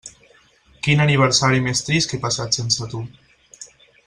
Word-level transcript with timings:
Quin 0.87 1.03
aniversari 1.05 1.61
més 1.67 1.85
trist 1.91 2.11
que 2.13 2.19
he 2.19 2.23
passat 2.27 2.59
sense 2.61 2.89
tu. 2.95 3.05